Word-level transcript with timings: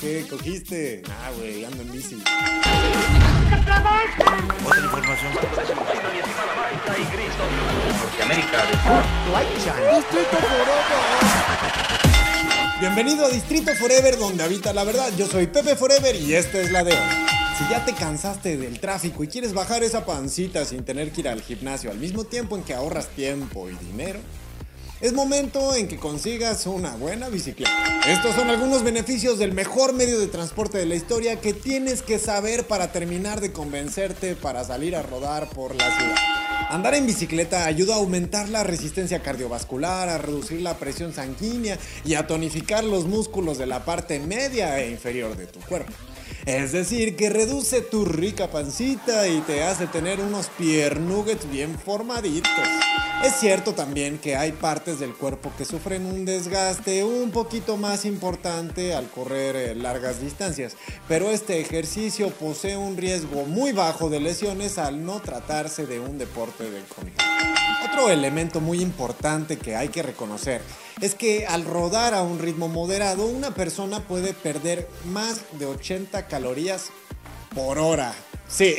¿qué 0.00 0.26
cogiste? 0.28 1.02
Ah, 1.08 1.30
güey, 1.36 1.64
ando 1.64 1.82
en 1.82 1.92
bici. 1.92 2.16
Otra 4.64 4.84
información. 4.84 5.32
Norteamérica. 8.02 8.64
Bienvenido 12.80 13.26
a 13.26 13.28
Distrito 13.28 13.74
Forever, 13.74 14.18
donde 14.18 14.44
habita 14.44 14.72
la 14.72 14.84
verdad. 14.84 15.10
Yo 15.16 15.26
soy 15.26 15.46
Pepe 15.46 15.76
Forever 15.76 16.14
y 16.16 16.34
esta 16.34 16.60
es 16.60 16.70
la 16.70 16.84
de 16.84 16.92
hoy. 16.92 16.98
Si 17.58 17.64
ya 17.70 17.84
te 17.86 17.94
cansaste 17.94 18.58
del 18.58 18.80
tráfico 18.80 19.24
y 19.24 19.28
quieres 19.28 19.54
bajar 19.54 19.82
esa 19.82 20.04
pancita 20.04 20.66
sin 20.66 20.84
tener 20.84 21.10
que 21.10 21.22
ir 21.22 21.28
al 21.28 21.40
gimnasio 21.40 21.90
al 21.90 21.98
mismo 21.98 22.24
tiempo 22.24 22.54
en 22.56 22.62
que 22.62 22.74
ahorras 22.74 23.08
tiempo 23.08 23.70
y 23.70 23.74
dinero, 23.76 24.20
es 25.00 25.12
momento 25.12 25.74
en 25.74 25.88
que 25.88 25.98
consigas 25.98 26.66
una 26.66 26.96
buena 26.96 27.28
bicicleta. 27.28 27.70
Estos 28.06 28.34
son 28.34 28.48
algunos 28.48 28.82
beneficios 28.82 29.38
del 29.38 29.52
mejor 29.52 29.92
medio 29.92 30.18
de 30.18 30.26
transporte 30.26 30.78
de 30.78 30.86
la 30.86 30.94
historia 30.94 31.40
que 31.40 31.52
tienes 31.52 32.02
que 32.02 32.18
saber 32.18 32.66
para 32.66 32.92
terminar 32.92 33.40
de 33.40 33.52
convencerte 33.52 34.36
para 34.36 34.64
salir 34.64 34.96
a 34.96 35.02
rodar 35.02 35.48
por 35.50 35.74
la 35.74 35.96
ciudad. 35.96 36.16
Andar 36.70 36.94
en 36.94 37.06
bicicleta 37.06 37.66
ayuda 37.66 37.94
a 37.94 37.98
aumentar 37.98 38.48
la 38.48 38.64
resistencia 38.64 39.22
cardiovascular, 39.22 40.08
a 40.08 40.18
reducir 40.18 40.62
la 40.62 40.78
presión 40.78 41.12
sanguínea 41.12 41.78
y 42.04 42.14
a 42.14 42.26
tonificar 42.26 42.82
los 42.82 43.06
músculos 43.06 43.58
de 43.58 43.66
la 43.66 43.84
parte 43.84 44.18
media 44.18 44.80
e 44.80 44.90
inferior 44.90 45.36
de 45.36 45.46
tu 45.46 45.60
cuerpo. 45.60 45.92
Es 46.46 46.70
decir, 46.70 47.16
que 47.16 47.28
reduce 47.28 47.80
tu 47.80 48.04
rica 48.04 48.48
pancita 48.48 49.26
y 49.26 49.40
te 49.40 49.64
hace 49.64 49.88
tener 49.88 50.20
unos 50.20 50.46
piernuggets 50.56 51.50
bien 51.50 51.76
formaditos. 51.76 52.52
Es 53.24 53.34
cierto 53.40 53.72
también 53.72 54.18
que 54.18 54.36
hay 54.36 54.52
partes 54.52 55.00
del 55.00 55.12
cuerpo 55.12 55.50
que 55.58 55.64
sufren 55.64 56.06
un 56.06 56.24
desgaste 56.24 57.02
un 57.02 57.32
poquito 57.32 57.76
más 57.76 58.04
importante 58.04 58.94
al 58.94 59.10
correr 59.10 59.56
eh, 59.56 59.74
largas 59.74 60.20
distancias, 60.20 60.76
pero 61.08 61.30
este 61.30 61.60
ejercicio 61.60 62.30
posee 62.30 62.76
un 62.76 62.96
riesgo 62.96 63.44
muy 63.46 63.72
bajo 63.72 64.08
de 64.08 64.20
lesiones 64.20 64.78
al 64.78 65.04
no 65.04 65.18
tratarse 65.18 65.84
de 65.84 65.98
un 65.98 66.16
deporte 66.16 66.70
de 66.70 66.80
contacto. 66.82 67.24
Otro 67.90 68.08
elemento 68.08 68.60
muy 68.60 68.80
importante 68.80 69.56
que 69.56 69.74
hay 69.74 69.88
que 69.88 70.04
reconocer 70.04 70.60
es 71.00 71.14
que 71.14 71.46
al 71.46 71.64
rodar 71.64 72.14
a 72.14 72.22
un 72.22 72.38
ritmo 72.38 72.68
moderado, 72.68 73.26
una 73.26 73.52
persona 73.52 74.00
puede 74.00 74.32
perder 74.32 74.88
más 75.04 75.42
de 75.58 75.66
80 75.66 76.26
calorías 76.26 76.90
por 77.54 77.78
hora. 77.78 78.14
Sí, 78.48 78.76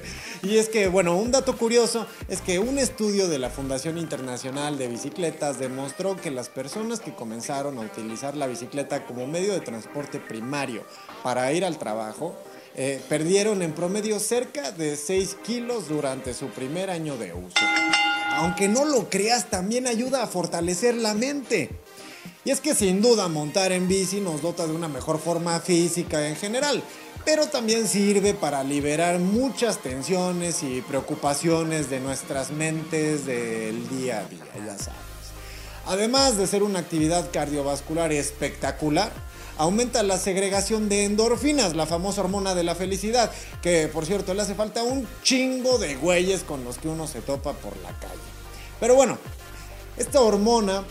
y 0.42 0.56
es 0.56 0.70
que, 0.70 0.88
bueno, 0.88 1.14
un 1.16 1.30
dato 1.30 1.56
curioso 1.56 2.06
es 2.28 2.40
que 2.40 2.58
un 2.58 2.78
estudio 2.78 3.28
de 3.28 3.38
la 3.38 3.50
Fundación 3.50 3.98
Internacional 3.98 4.78
de 4.78 4.88
Bicicletas 4.88 5.58
demostró 5.58 6.16
que 6.16 6.30
las 6.30 6.48
personas 6.48 7.00
que 7.00 7.14
comenzaron 7.14 7.76
a 7.78 7.82
utilizar 7.82 8.34
la 8.34 8.46
bicicleta 8.46 9.04
como 9.04 9.26
medio 9.26 9.52
de 9.52 9.60
transporte 9.60 10.20
primario 10.20 10.84
para 11.22 11.52
ir 11.52 11.66
al 11.66 11.78
trabajo, 11.78 12.34
eh, 12.76 13.00
perdieron 13.08 13.60
en 13.62 13.72
promedio 13.72 14.18
cerca 14.20 14.72
de 14.72 14.96
6 14.96 15.36
kilos 15.44 15.88
durante 15.88 16.32
su 16.32 16.46
primer 16.48 16.88
año 16.88 17.18
de 17.18 17.34
uso. 17.34 17.60
Aunque 18.30 18.68
no 18.68 18.84
lo 18.84 19.08
creas, 19.10 19.50
también 19.50 19.86
ayuda 19.86 20.22
a 20.22 20.26
fortalecer 20.26 20.94
la 20.94 21.14
mente. 21.14 21.70
Y 22.44 22.50
es 22.50 22.60
que 22.60 22.74
sin 22.74 23.02
duda 23.02 23.28
montar 23.28 23.72
en 23.72 23.86
bici 23.86 24.20
nos 24.20 24.40
dota 24.40 24.66
de 24.66 24.74
una 24.74 24.88
mejor 24.88 25.18
forma 25.18 25.60
física 25.60 26.26
en 26.26 26.36
general, 26.36 26.82
pero 27.24 27.46
también 27.46 27.86
sirve 27.86 28.32
para 28.32 28.64
liberar 28.64 29.18
muchas 29.18 29.78
tensiones 29.78 30.62
y 30.62 30.80
preocupaciones 30.80 31.90
de 31.90 32.00
nuestras 32.00 32.50
mentes 32.50 33.26
del 33.26 33.88
día 33.90 34.20
a 34.20 34.24
día, 34.24 34.44
ya. 34.66 34.76
Además 35.90 36.36
de 36.36 36.46
ser 36.46 36.62
una 36.62 36.78
actividad 36.78 37.32
cardiovascular 37.32 38.12
espectacular, 38.12 39.10
aumenta 39.58 40.04
la 40.04 40.18
segregación 40.18 40.88
de 40.88 41.04
endorfinas, 41.04 41.74
la 41.74 41.84
famosa 41.84 42.20
hormona 42.20 42.54
de 42.54 42.62
la 42.62 42.76
felicidad, 42.76 43.32
que 43.60 43.88
por 43.88 44.06
cierto 44.06 44.32
le 44.32 44.42
hace 44.42 44.54
falta 44.54 44.84
un 44.84 45.08
chingo 45.24 45.78
de 45.78 45.96
güeyes 45.96 46.44
con 46.44 46.62
los 46.62 46.78
que 46.78 46.86
uno 46.86 47.08
se 47.08 47.22
topa 47.22 47.54
por 47.54 47.76
la 47.78 47.88
calle. 47.98 48.20
Pero 48.78 48.94
bueno, 48.94 49.18
esta 49.96 50.20
hormona 50.20 50.84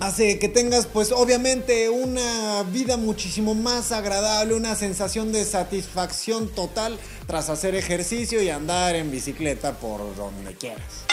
hace 0.00 0.38
que 0.38 0.48
tengas 0.48 0.86
pues 0.86 1.12
obviamente 1.12 1.90
una 1.90 2.62
vida 2.72 2.96
muchísimo 2.96 3.54
más 3.54 3.92
agradable, 3.92 4.54
una 4.54 4.76
sensación 4.76 5.30
de 5.30 5.44
satisfacción 5.44 6.48
total 6.48 6.98
tras 7.26 7.50
hacer 7.50 7.74
ejercicio 7.74 8.42
y 8.42 8.48
andar 8.48 8.96
en 8.96 9.10
bicicleta 9.10 9.72
por 9.72 10.16
donde 10.16 10.54
quieras. 10.54 11.04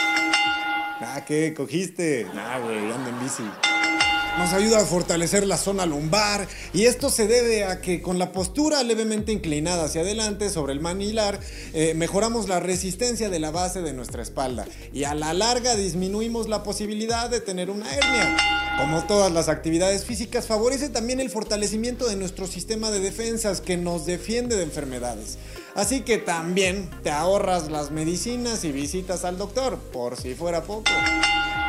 Ah, 1.01 1.23
¿qué 1.25 1.53
cogiste? 1.55 2.27
Ah, 2.35 2.59
güey, 2.61 2.91
ando 2.91 3.09
en 3.09 3.19
bici. 3.21 3.43
Nos 4.39 4.53
ayuda 4.53 4.79
a 4.79 4.85
fortalecer 4.85 5.45
la 5.45 5.57
zona 5.57 5.85
lumbar 5.85 6.47
y 6.71 6.85
esto 6.85 7.09
se 7.09 7.27
debe 7.27 7.65
a 7.65 7.81
que 7.81 8.01
con 8.01 8.17
la 8.17 8.31
postura 8.31 8.81
levemente 8.83 9.33
inclinada 9.33 9.83
hacia 9.83 9.99
adelante 9.99 10.49
sobre 10.49 10.71
el 10.71 10.79
manilar 10.79 11.41
eh, 11.73 11.93
mejoramos 11.93 12.47
la 12.47 12.61
resistencia 12.61 13.29
de 13.29 13.37
la 13.39 13.51
base 13.51 13.81
de 13.81 13.91
nuestra 13.91 14.23
espalda 14.23 14.65
y 14.93 15.03
a 15.03 15.13
la 15.13 15.33
larga 15.33 15.75
disminuimos 15.75 16.47
la 16.47 16.63
posibilidad 16.63 17.29
de 17.29 17.41
tener 17.41 17.69
una 17.69 17.93
hernia. 17.93 18.37
Como 18.77 19.03
todas 19.03 19.29
las 19.29 19.49
actividades 19.49 20.05
físicas, 20.05 20.47
favorece 20.47 20.87
también 20.87 21.19
el 21.19 21.29
fortalecimiento 21.29 22.07
de 22.07 22.15
nuestro 22.15 22.47
sistema 22.47 22.91
de 22.91 23.01
defensas 23.01 23.59
que 23.59 23.75
nos 23.75 24.05
defiende 24.05 24.55
de 24.55 24.63
enfermedades. 24.63 25.37
Así 25.75 25.99
que 25.99 26.17
también 26.17 26.89
te 27.03 27.11
ahorras 27.11 27.69
las 27.69 27.91
medicinas 27.91 28.63
y 28.63 28.71
visitas 28.71 29.25
al 29.25 29.37
doctor, 29.37 29.77
por 29.91 30.15
si 30.15 30.33
fuera 30.33 30.63
poco. 30.63 30.91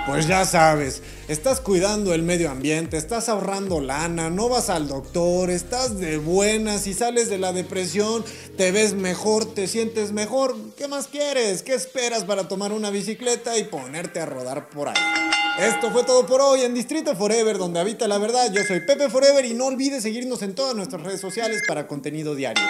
Pues 0.06 0.26
ya 0.26 0.44
sabes, 0.44 1.02
estás 1.28 1.60
cuidando 1.60 2.14
el 2.14 2.22
medio 2.22 2.50
ambiente, 2.50 2.59
estás 2.62 3.28
ahorrando 3.28 3.80
lana, 3.80 4.28
no 4.28 4.48
vas 4.48 4.68
al 4.68 4.86
doctor, 4.86 5.50
estás 5.50 5.98
de 5.98 6.18
buenas 6.18 6.86
y 6.86 6.94
sales 6.94 7.30
de 7.30 7.38
la 7.38 7.52
depresión, 7.52 8.24
te 8.56 8.70
ves 8.70 8.94
mejor, 8.94 9.46
te 9.46 9.66
sientes 9.66 10.12
mejor. 10.12 10.54
¿Qué 10.76 10.86
más 10.86 11.06
quieres? 11.06 11.62
¿Qué 11.62 11.74
esperas 11.74 12.24
para 12.24 12.48
tomar 12.48 12.72
una 12.72 12.90
bicicleta 12.90 13.56
y 13.56 13.64
ponerte 13.64 14.20
a 14.20 14.26
rodar 14.26 14.68
por 14.68 14.88
ahí? 14.88 15.39
Esto 15.58 15.90
fue 15.90 16.04
todo 16.04 16.26
por 16.26 16.40
hoy 16.40 16.62
en 16.62 16.74
Distrito 16.74 17.14
Forever, 17.14 17.58
donde 17.58 17.80
habita 17.80 18.08
la 18.08 18.18
verdad. 18.18 18.50
Yo 18.52 18.62
soy 18.64 18.80
Pepe 18.80 19.10
Forever 19.10 19.44
y 19.44 19.54
no 19.54 19.66
olvides 19.66 20.02
seguirnos 20.02 20.42
en 20.42 20.54
todas 20.54 20.74
nuestras 20.74 21.02
redes 21.02 21.20
sociales 21.20 21.62
para 21.66 21.86
contenido 21.86 22.34
diario. 22.34 22.64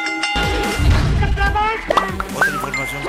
Otra 2.35 2.51
información. 2.51 3.03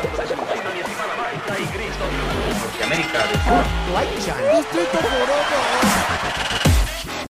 Distrito 4.58 4.98
Forever. 4.98 6.91